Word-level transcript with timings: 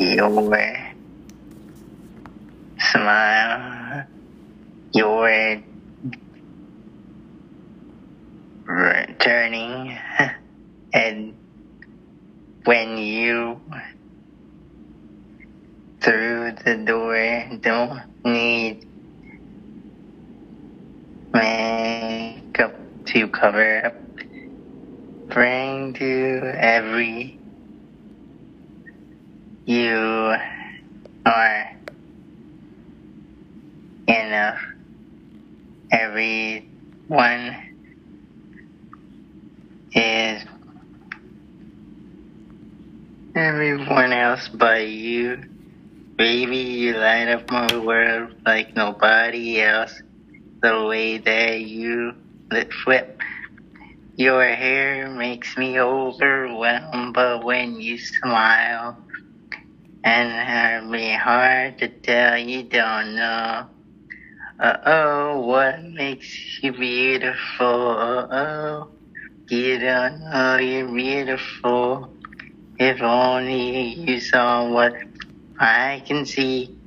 your 0.00 0.30
way. 0.48 0.94
smile, 2.80 4.06
your 4.94 5.62
returning, 8.66 9.98
and 10.92 11.34
when 12.64 12.98
you 12.98 13.60
through 16.00 16.52
the 16.64 16.76
door 16.86 17.44
don't 17.60 18.00
need 18.24 18.86
makeup 21.32 22.74
to 23.06 23.28
cover 23.28 23.86
up. 23.86 23.94
Bring 25.28 25.92
to 25.94 26.54
every 26.58 27.39
you 29.66 30.34
are 31.26 31.76
enough. 34.08 34.60
Everyone 35.92 37.56
is 39.94 40.44
everyone 43.34 44.12
else 44.12 44.48
but 44.48 44.88
you. 44.88 45.42
Baby, 46.16 46.56
you 46.58 46.96
light 46.96 47.28
up 47.28 47.50
my 47.50 47.76
world 47.78 48.34
like 48.44 48.76
nobody 48.76 49.60
else. 49.62 50.02
The 50.62 50.84
way 50.86 51.18
that 51.18 51.60
you 51.60 52.12
flip 52.84 53.20
your 54.16 54.44
hair 54.44 55.08
makes 55.08 55.56
me 55.56 55.80
overwhelmed, 55.80 57.14
but 57.14 57.42
when 57.42 57.80
you 57.80 57.96
smile, 57.98 58.98
and 60.04 60.30
hurt 60.48 60.90
me 60.90 61.14
hard 61.14 61.78
to 61.78 61.88
tell 61.88 62.38
you 62.38 62.64
don't 62.64 63.16
know. 63.16 63.66
Uh 64.58 64.76
oh, 64.86 65.40
what 65.40 65.82
makes 65.84 66.60
you 66.62 66.72
beautiful? 66.72 67.66
Uh 67.66 68.26
oh, 68.30 68.90
you 69.50 69.78
don't 69.78 70.20
know 70.20 70.56
you're 70.58 70.92
beautiful. 70.94 72.16
If 72.78 73.02
only 73.02 73.94
you 73.94 74.20
saw 74.20 74.70
what 74.70 74.94
I 75.58 76.02
can 76.06 76.24
see, 76.26 76.78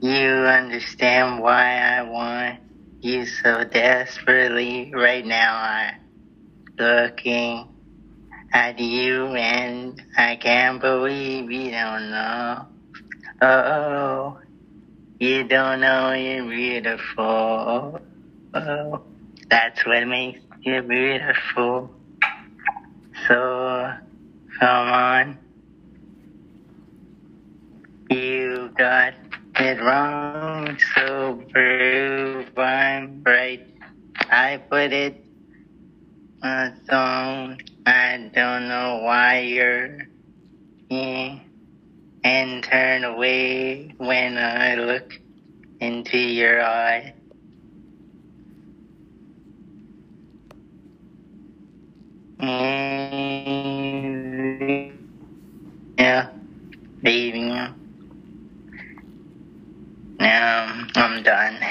you 0.00 0.28
understand 0.28 1.42
why 1.42 1.78
I 1.78 2.02
want 2.02 2.60
you 3.02 3.26
so 3.26 3.64
desperately. 3.64 4.92
Right 4.94 5.24
now, 5.24 5.56
I'm 5.58 5.94
looking 6.78 7.73
at 8.54 8.78
you 8.78 9.26
and 9.34 10.00
I 10.16 10.36
can't 10.36 10.80
believe 10.80 11.50
you 11.50 11.72
don't 11.72 12.10
know. 12.10 12.66
Oh, 13.42 14.38
you 15.18 15.42
don't 15.42 15.80
know 15.80 16.12
you're 16.12 16.48
beautiful. 16.48 18.00
Oh, 18.54 19.02
that's 19.50 19.84
what 19.84 20.06
makes 20.06 20.38
you 20.62 20.82
beautiful. 20.82 21.90
So, 23.26 23.92
come 24.60 24.88
on. 24.88 25.38
You 28.08 28.70
got 28.78 29.14
it 29.56 29.80
wrong, 29.80 30.78
so 30.94 31.42
prove 31.50 32.56
I'm 32.56 33.20
right. 33.24 33.66
I 34.30 34.58
put 34.70 34.92
it 34.92 35.24
a 36.42 36.72
song. 36.88 37.58
I 37.86 38.30
don't 38.34 38.68
know 38.68 39.00
why 39.02 39.40
you're 39.40 40.08
here 40.88 41.40
and 42.24 42.64
turn 42.64 43.04
away 43.04 43.94
when 43.98 44.38
I 44.38 44.76
look 44.76 45.20
into 45.80 46.16
your 46.18 46.62
eye. 46.62 47.12
Yeah, 55.98 56.28
baby. 57.02 57.42
Now 60.18 60.86
I'm 60.96 61.22
done. 61.22 61.63